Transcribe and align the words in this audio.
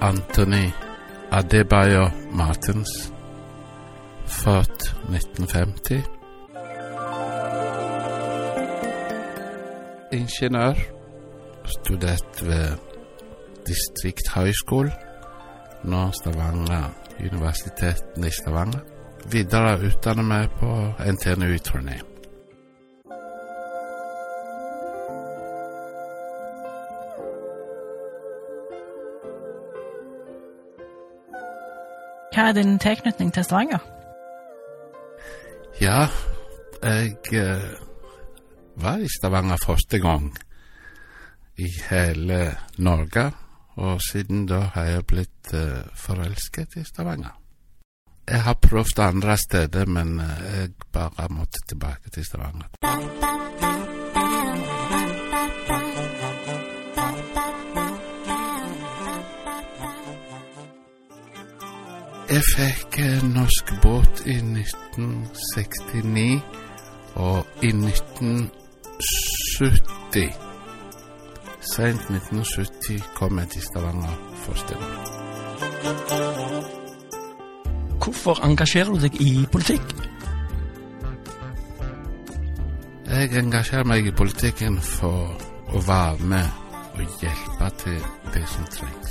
Anthony 0.00 0.72
Adebayo 1.30 2.10
Martins, 2.32 3.12
født 4.26 4.94
1950. 5.10 6.02
Ingeniør, 10.12 10.74
studert 11.64 12.42
ved 12.42 12.76
Distrikt 13.66 14.28
School, 14.54 14.90
nå 15.84 16.10
Stavanger, 16.12 16.90
Universiteten 17.32 18.24
i 18.24 18.30
Stavanger. 18.30 18.80
Videre 19.32 19.78
utdannet 19.82 20.24
meg 20.24 20.54
på 20.60 20.70
NTNU 21.12 21.50
i 21.54 21.58
Trondheim. 21.58 22.07
Hva 32.38 32.52
er 32.52 32.54
din 32.54 32.76
tilknytning 32.78 33.32
til 33.34 33.42
Stavanger? 33.42 33.80
Ja, 35.80 36.04
jeg 36.84 37.16
eh, 37.34 37.64
var 38.78 39.00
i 39.02 39.08
Stavanger 39.10 39.58
første 39.64 39.98
gang 39.98 40.28
i 41.58 41.66
hele 41.90 42.54
Norge, 42.78 43.32
og 43.74 43.98
siden 44.10 44.46
da 44.46 44.60
har 44.76 44.86
jeg 44.86 45.06
blitt 45.10 45.50
eh, 45.50 45.82
forelsket 45.98 46.78
i 46.78 46.84
Stavanger. 46.86 47.34
Jeg 48.30 48.42
har 48.46 48.54
prøvd 48.62 49.02
andre 49.02 49.34
steder, 49.36 49.90
men 49.90 50.20
eh, 50.20 50.46
jeg 50.60 50.70
bare 50.94 51.26
måtte 51.34 51.66
tilbake 51.66 52.10
til 52.14 52.22
Stavanger. 52.24 52.70
Jeg 62.28 62.42
fikk 62.56 62.98
norsk 63.34 63.72
båt 63.82 64.22
i 64.26 64.36
1969, 64.36 66.42
og 67.14 67.46
i 67.62 67.66
1970 67.66 70.48
Sent 71.74 72.00
1970 72.10 73.02
kom 73.14 73.38
jeg 73.38 73.48
til 73.48 73.62
Stavanger 73.62 74.32
første 74.34 74.74
gang. 74.74 74.92
Hvorfor 78.04 78.44
engasjerer 78.44 78.92
du 78.92 79.00
deg 79.00 79.20
i 79.20 79.46
politikk? 79.52 79.96
Jeg 83.08 83.38
engasjerer 83.38 83.84
meg 83.84 84.06
i 84.06 84.12
politikken 84.12 84.80
for 84.84 85.38
å 85.72 85.80
være 85.86 86.18
med 86.34 86.48
og 86.94 87.00
hjelpe 87.22 87.70
til 87.84 88.00
det 88.34 88.48
som 88.48 88.64
trengs. 88.76 89.10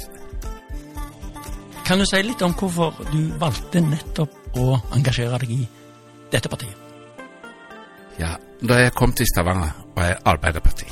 Kan 1.88 2.00
du 2.00 2.04
si 2.04 2.20
litt 2.20 2.42
om 2.44 2.52
hvorfor 2.52 2.98
du 3.14 3.30
valgte 3.40 3.80
nettopp 3.80 4.58
å 4.60 4.74
engasjere 4.98 5.38
deg 5.40 5.54
i 5.56 5.60
dette 6.34 6.50
partiet? 6.52 6.76
Ja, 8.20 8.34
da 8.60 8.82
jeg 8.82 8.92
kom 8.98 9.14
til 9.16 9.30
Stavanger, 9.30 9.72
var 9.96 10.10
jeg 10.10 10.18
Arbeiderparti. 10.28 10.90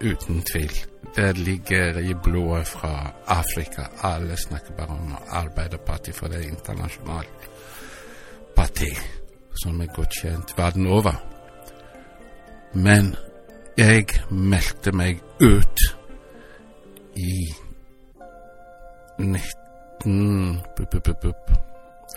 Uten 0.00 0.40
tvil. 0.48 0.72
Det 1.12 1.26
ligger 1.36 2.00
i 2.00 2.16
blodet 2.24 2.62
fra 2.70 2.94
Afrika. 3.36 3.90
Alle 4.08 4.38
snakker 4.40 4.78
bare 4.78 4.96
om 4.96 5.12
Arbeiderparti, 5.42 6.16
for 6.16 6.32
det 6.32 6.40
er 6.40 6.54
internasjonalt 6.54 7.46
parti 8.56 8.88
som 9.60 9.76
er 9.84 9.92
godkjent 9.92 10.56
verden 10.56 10.88
over. 10.88 11.20
Men 12.72 13.12
jeg 13.76 14.08
meldte 14.32 14.96
meg 14.96 15.20
ut 15.44 15.88
i 17.12 17.32
19... 19.20 19.67
Bup, 20.08 20.90
pup, 20.90 21.02
pup, 21.04 21.20
pup. 21.20 21.50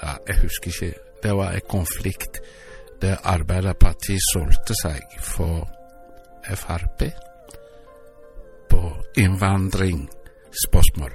Ja, 0.04 0.14
jeg 0.28 0.38
husker 0.42 0.68
ikke. 0.68 0.94
Det 1.24 1.36
var 1.36 1.52
en 1.52 1.62
konflikt 1.70 2.40
der 3.02 3.16
Arbeiderpartiet 3.24 4.22
solgte 4.34 4.74
seg 4.82 5.02
for 5.20 5.70
Frp 6.56 7.02
på 8.70 9.04
innvandringsspørsmål. 9.18 11.12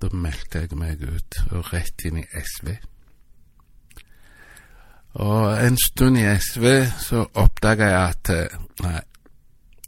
Da 0.00 0.08
meldte 0.12 0.58
jeg 0.64 0.78
meg 0.80 1.02
ut 1.04 1.38
og 1.50 1.72
rett 1.74 2.04
inn 2.08 2.18
i 2.22 2.26
SV. 2.40 2.68
Og 5.20 5.66
en 5.66 5.76
stund 5.76 6.16
i 6.18 6.24
SV 6.38 6.64
så 7.04 7.26
oppdaga 7.34 7.84
jeg 7.92 8.02
at 8.08 8.30
eh, 8.32 8.58
nei, 8.80 9.00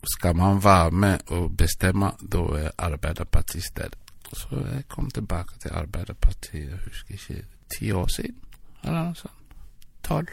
skal 0.04 0.36
man 0.36 0.64
være 0.64 0.90
med 0.90 1.18
og 1.32 1.56
bestemme, 1.56 2.12
da 2.20 2.38
er 2.60 2.70
Arbeiderpartiet 2.76 3.64
stedet. 3.64 4.03
Så 4.32 4.48
jeg 4.56 4.88
kom 4.88 5.10
tilbake 5.10 5.58
til 5.58 5.74
Arbeiderpartiet, 5.74 6.70
jeg 6.70 6.78
husker 6.84 7.14
ikke, 7.14 7.44
ti 7.78 7.92
år 7.92 8.06
siden, 8.06 8.40
eller 8.84 9.10
noe 9.10 9.18
sånt. 9.18 9.40
Tolv. 10.04 10.32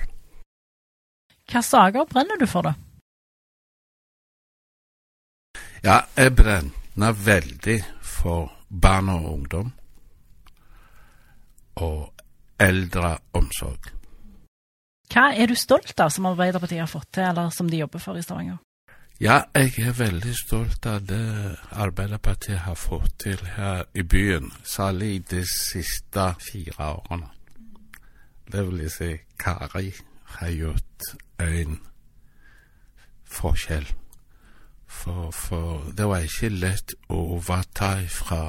Hvilke 1.52 1.62
saker 1.64 2.08
brenner 2.08 2.40
du 2.40 2.48
for, 2.48 2.62
da? 2.68 2.74
Ja, 5.84 6.02
jeg 6.18 6.36
brenner 6.36 7.16
veldig 7.26 7.78
for 8.02 8.52
barn 8.70 9.10
og 9.10 9.26
ungdom 9.34 9.72
og 11.82 12.14
eldreomsorg. 12.62 13.92
Hva 15.12 15.32
er 15.36 15.50
du 15.52 15.56
stolt 15.60 16.00
av 16.00 16.12
som 16.14 16.30
Arbeiderpartiet 16.30 16.86
har 16.86 16.92
fått 16.92 17.10
til, 17.18 17.26
eller 17.32 17.50
som 17.52 17.70
de 17.70 17.82
jobber 17.82 18.00
for 18.00 18.16
i 18.16 18.24
Stavanger? 18.24 18.62
Ja, 19.22 19.36
jeg 19.54 19.76
er 19.78 19.94
veldig 19.94 20.32
stolt 20.34 20.86
av 20.90 21.04
det 21.06 21.54
Arbeiderpartiet 21.78 22.64
har 22.66 22.74
fått 22.74 23.20
til 23.22 23.44
her 23.54 23.84
i 23.94 24.02
byen, 24.02 24.48
særlig 24.66 25.20
de 25.30 25.44
siste 25.46 26.24
fire 26.42 26.88
årene. 26.88 27.30
Det 28.50 28.66
vil 28.66 28.82
jeg 28.82 28.96
si 28.96 29.12
Kari 29.38 29.94
har 30.40 30.50
gjort 30.58 31.12
en 31.38 31.78
forskjell. 33.30 33.94
For, 34.88 35.30
for 35.30 35.94
det 35.94 36.10
var 36.10 36.26
ikke 36.26 36.50
lett 36.58 36.98
å 37.14 37.22
overta 37.38 37.94
fra, 38.10 38.44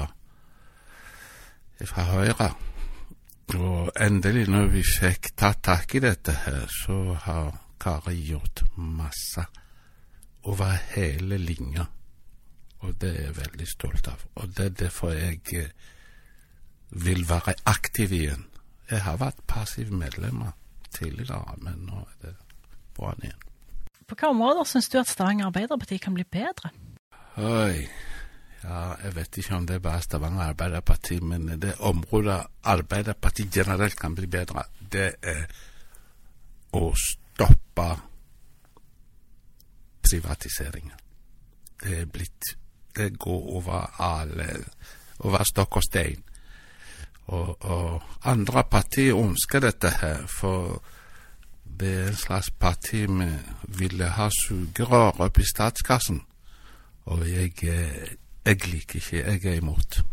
fra 1.85 2.11
Høyre. 2.15 2.53
Og 3.61 3.91
endelig, 4.01 4.49
når 4.49 4.73
vi 4.73 4.87
fikk 4.97 5.35
tatt 5.37 5.61
tak 5.69 5.93
i 5.93 6.07
dette 6.09 6.33
her, 6.47 6.63
så 6.81 7.03
har 7.27 7.59
Kari 7.77 8.23
gjort 8.25 8.65
masse 8.73 9.45
over 10.43 10.77
hele 10.95 11.37
linja. 11.37 11.85
Og 12.83 12.95
det 13.01 13.09
er 13.09 13.27
jeg 13.27 13.37
veldig 13.37 13.67
stolt 13.67 14.07
av. 14.11 14.25
Og 14.35 14.55
det 14.57 14.65
er 14.65 14.79
derfor 14.85 15.13
jeg 15.15 15.39
eh, 15.55 15.69
vil 16.89 17.23
være 17.29 17.55
aktiv 17.65 18.11
igjen. 18.11 18.45
Jeg 18.91 19.01
har 19.05 19.17
vært 19.21 19.39
passiv 19.47 19.93
medlem 19.95 20.43
tidligere, 20.93 21.55
men 21.63 21.85
nå 21.87 22.03
er 22.03 22.17
det 22.25 22.33
bra 22.97 23.13
igjen. 23.21 23.39
På 24.03 24.17
hvilke 24.17 24.33
områder 24.35 24.67
syns 24.67 24.89
du 24.91 24.99
at 24.99 25.09
Stavanger 25.09 25.47
Arbeiderparti 25.47 25.97
kan 25.97 26.13
bli 26.13 26.25
bedre? 26.27 26.73
Oi. 27.39 27.85
Ja, 28.63 28.93
jeg 29.03 29.15
vet 29.15 29.37
ikke 29.37 29.55
om 29.55 29.65
det 29.67 29.79
er 29.79 29.83
bare 29.83 30.03
Stavanger 30.03 30.51
Arbeiderparti, 30.51 31.19
men 31.23 31.47
det 31.61 31.77
området 31.79 32.41
Arbeiderpartiet 32.63 33.55
generelt 33.55 33.95
kan 33.99 34.15
bli 34.15 34.27
bedre, 34.27 34.67
det 34.91 35.15
er 35.23 35.47
å 36.73 36.91
stoppe 36.99 37.87
privatiseringen. 40.03 40.99
Det 41.83 41.99
er 42.01 42.05
blitt 42.05 42.57
Det 42.95 43.17
går 43.19 43.47
over 43.57 44.01
alle 44.01 44.65
Over 45.19 45.43
stokk 45.43 45.77
og 45.77 45.83
stein. 45.83 46.23
Og, 47.27 47.65
og 47.65 48.01
andre 48.23 48.63
partier 48.63 49.15
ønsker 49.15 49.59
dette 49.59 49.89
her, 50.01 50.25
for 50.27 50.83
det 51.79 51.93
er 51.93 52.07
en 52.07 52.15
slags 52.15 52.51
parti 52.51 53.05
vi 53.05 53.29
ville 53.77 54.09
ha 54.17 54.29
sugerør 54.29 55.21
opp 55.23 55.39
i 55.39 55.47
statskassen. 55.47 56.21
Og 57.05 57.29
jeg, 57.29 57.53
eh, 57.63 58.15
jeg 58.45 58.67
liker 58.67 58.95
ikke, 58.95 59.23
jeg 59.23 59.45
er 59.45 59.61
imot. 59.61 60.03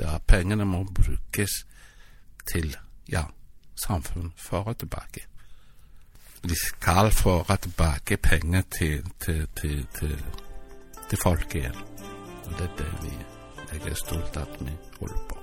Ja, 0.00 0.18
pengene 0.18 0.64
må 0.64 0.84
brukes 0.84 1.64
til, 2.46 2.76
ja, 3.08 3.24
samfunn 3.76 4.32
for 4.36 4.68
og 4.68 4.78
tilbake. 4.78 5.26
Vi 6.44 6.54
skal 6.54 7.10
føre 7.10 7.56
tilbake 7.56 8.16
penger 8.16 8.62
til, 8.78 9.04
til, 9.20 9.46
til, 9.56 9.86
til 9.98 10.18
til 11.08 11.22
folk 11.22 11.54
igjen. 11.54 11.78
Og 12.44 12.52
det 12.58 12.66
er 12.68 12.76
det 12.78 12.90
vi, 13.02 13.14
jeg 13.72 13.90
er 13.90 13.98
stolt 13.98 14.36
av 14.36 14.48
at 14.48 14.60
vi 14.60 14.74
holder 15.00 15.22
på. 15.30 15.40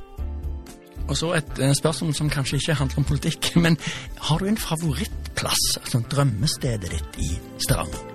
Og 1.10 1.18
så 1.18 1.32
et 1.36 1.60
eh, 1.60 1.74
spørsmål 1.76 2.14
som 2.16 2.30
kanskje 2.30 2.60
ikke 2.62 2.78
handler 2.80 3.02
om 3.02 3.08
politikk, 3.10 3.52
men 3.66 3.78
har 4.22 4.38
du 4.38 4.46
en 4.46 4.58
favorittplass, 4.58 5.78
altså 5.82 6.04
drømmestedet 6.12 6.92
ditt 6.92 7.20
i 7.26 7.32
Stavanger? 7.66 8.08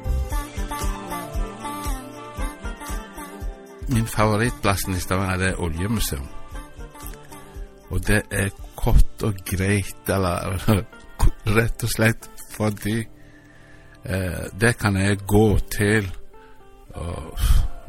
Min 3.88 4.06
favorittplass 4.06 4.88
i 4.88 5.00
Stavanger 5.00 5.50
er 5.50 5.60
Oljemuseum. 5.62 6.28
Og 7.90 8.00
det 8.06 8.22
er 8.30 8.48
kort 8.76 9.22
og 9.22 9.34
greit, 9.46 10.08
eller 10.08 10.58
rett 11.56 11.84
og 11.86 11.90
slett 11.90 12.30
fordi 12.56 12.98
eh, 14.04 14.42
det 14.60 14.74
kan 14.80 14.96
jeg 14.96 15.24
gå 15.28 15.48
til 15.72 16.10
og 16.96 17.38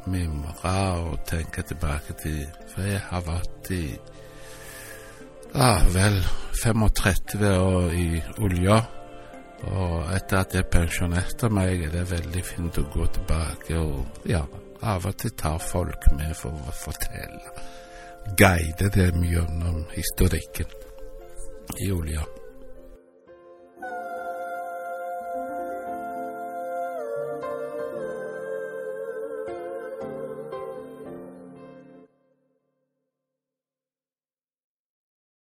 mimre 0.07 0.75
og 1.01 1.19
tenke 1.27 1.61
tilbake 1.61 2.13
til. 2.21 2.45
For 2.73 2.87
jeg 2.87 3.01
har 3.09 3.23
vært 3.27 3.71
i 3.75 3.83
ja, 5.55 5.71
vel 5.93 6.21
35 6.63 7.51
år 7.57 7.91
i 7.95 8.21
olja. 8.43 8.81
Og 9.67 10.13
etter 10.13 10.43
at 10.43 10.53
jeg 10.53 10.69
pensjonerte 10.69 11.49
meg, 11.49 11.87
er 11.87 11.93
det 11.95 12.09
veldig 12.11 12.43
fint 12.45 12.77
å 12.77 12.85
gå 12.93 13.07
tilbake 13.15 13.79
og 13.81 14.27
ja, 14.29 14.43
av 14.85 15.07
og 15.09 15.17
til 15.17 15.33
ta 15.39 15.55
folk 15.57 16.11
med 16.13 16.35
for 16.37 16.53
å 16.53 16.75
fortelle. 16.83 17.55
Guide 18.37 18.91
dem 18.93 19.23
gjennom 19.25 19.85
historikken 19.95 20.69
i 21.81 21.89
olja. 21.91 22.25